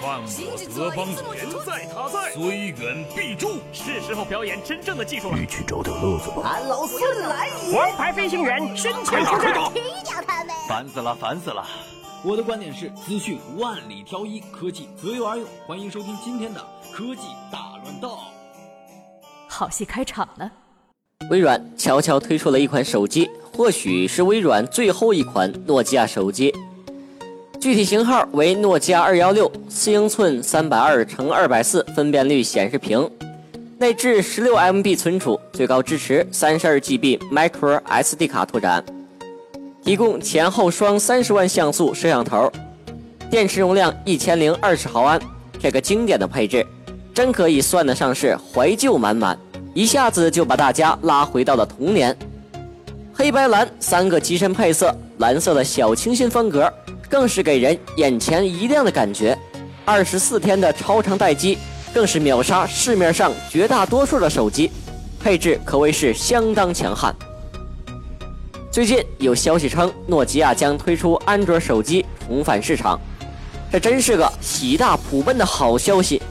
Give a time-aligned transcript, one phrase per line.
[0.00, 3.60] 犯我德邦言在他在，虽远必诛。
[3.70, 5.38] 是时候表演真正的技术了。
[5.38, 6.40] 一起找点乐子吧。
[6.42, 7.76] 俺老孙来也！
[7.76, 10.54] 王牌飞行员身前出战，踢掉他们！
[10.66, 11.66] 烦死了，烦死了！
[12.24, 15.46] 我的观点是：资讯万里挑一，科技择优而用。
[15.66, 17.22] 欢迎收听今天的科技
[17.52, 18.16] 大乱斗。
[19.48, 20.50] 好戏开场了。
[21.30, 26.54] 微软悄悄推出了一款手机，或许是微软最后一款诺基亚手机。
[27.60, 33.08] 具体型号为诺基亚二幺六，四英寸三百二乘二百四分辨率显示屏，
[33.76, 38.82] 内置十六 MB 存储，最高支持三十二 GB Micro SD 卡拓展，
[39.84, 42.50] 提供前后双三十万像素摄像头，
[43.30, 45.20] 电池容量一千零二十毫安。
[45.60, 46.66] 这个经典的配置，
[47.12, 49.38] 真可以算得上是怀旧满满，
[49.74, 52.16] 一下子就把大家拉回到了童年。
[53.12, 56.72] 黑白蓝三个机身配色，蓝色的小清新风格。
[57.10, 59.36] 更是给人眼前一亮的感觉，
[59.84, 61.58] 二十四天的超长待机，
[61.92, 64.70] 更是秒杀市面上绝大多数的手机，
[65.18, 67.12] 配置可谓是相当强悍。
[68.70, 72.98] 最近有消息称，诺基亚将推出安卓手机重返市场，
[73.72, 76.22] 这真是个喜大普奔的好消息，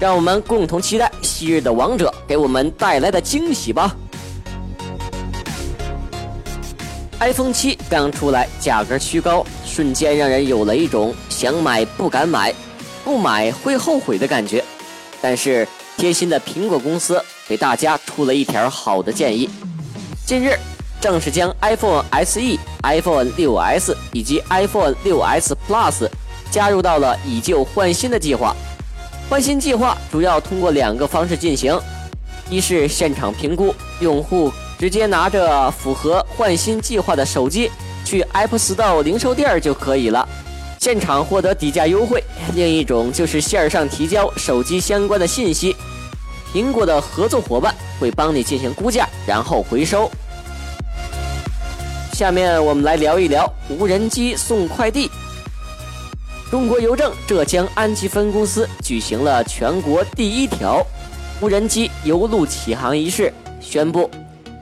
[0.00, 3.94] 让我们共同期待昔日的王者给我们带来的惊喜吧。
[7.20, 12.52] iPhone 七刚出来，价格虚高，瞬间让人有了一种想买不敢买、
[13.02, 14.62] 不买会后悔的感觉。
[15.22, 19.48] 但是贴心的苹果公司给大家出了一条好的建议：
[20.26, 20.54] 近日
[21.00, 26.06] 正式将 iPhone SE、iPhone 6s 以及 iPhone 6s Plus
[26.50, 28.54] 加入到了以旧换新的计划。
[29.30, 31.80] 换新计划主要通过两个方式进行：
[32.50, 34.52] 一是现场评估用户。
[34.78, 37.70] 直接拿着符合换新计划的手机
[38.12, 40.28] 去 App Store 零售店就可以了，
[40.78, 42.22] 现场获得底价优惠。
[42.54, 45.74] 另一种就是线上提交手机相关的信息，
[46.52, 50.10] 苹果的合作伙伴会帮你进行估价，然后回收。
[52.12, 55.10] 下面我们来聊一聊无人机送快递。
[56.50, 60.86] 中国邮政浙江安吉分公司举行了全国第一条
[61.40, 64.10] 无人机邮路启航仪式，宣布。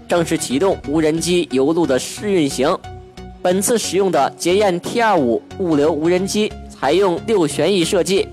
[0.07, 2.79] 正式启动无人机邮路的试运行。
[3.43, 8.29] 本次使用的捷燕 T25 物流无人机采用六旋翼设计，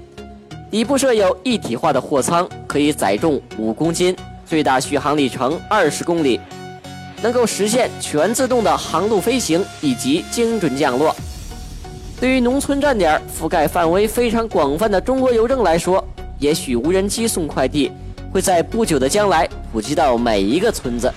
[0.70, 4.14] 底部设有一体化的货舱，可以载重五公斤，
[4.46, 6.42] 最大续航里程二十公里，
[7.22, 11.16] 能够实现全自动的航路飞行以及精准降落。
[12.20, 16.06] 对于农村站点覆盖范围非常广泛的中国邮政来说，
[16.38, 17.90] 也许无人机送快递
[18.30, 21.10] 会在不久的将来普及到每一个村子。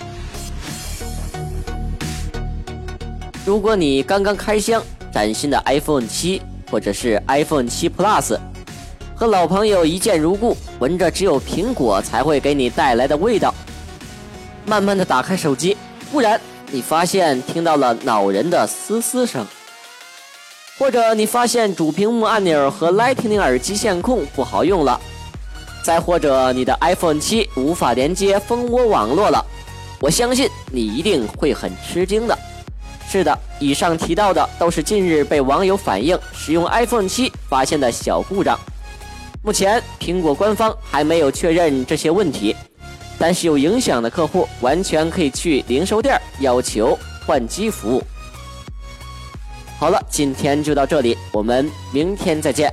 [3.51, 4.81] 如果你刚刚开箱
[5.13, 6.41] 崭新的 iPhone 七，
[6.71, 8.39] 或者是 iPhone 七 Plus，
[9.13, 13.53] 和老朋友一见如故，闻着只有苹果才会给你带来的味道，
[14.67, 15.77] 慢慢的打开手机，
[16.13, 16.41] 忽然
[16.71, 19.45] 你发现听到了恼人的嘶嘶声，
[20.79, 25.01] 或者你发现主屏幕按钮和 Lightning 耳机线控不好用了，
[25.83, 29.45] 再或者你的 iPhone 七无法连接蜂窝网络了，
[30.01, 32.39] 我相信你一定会很吃惊的。
[33.13, 38.57] 是的，以上提到的都是近日被网友反映使用 iPhone 七发现的小故障。
[39.43, 42.55] 目前苹果官方还没有确认这些问题，
[43.19, 48.03] 但是有影响的客户完全可以去零售店要求换机服务。
[49.81, 52.73] 好了，今天就到这里，我们明天再见。